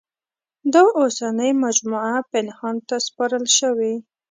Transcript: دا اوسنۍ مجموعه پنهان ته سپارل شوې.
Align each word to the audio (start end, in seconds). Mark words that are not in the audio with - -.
دا 0.73 0.83
اوسنۍ 0.99 1.51
مجموعه 1.65 2.17
پنهان 2.33 2.75
ته 2.87 2.95
سپارل 3.07 3.45
شوې. 3.59 3.93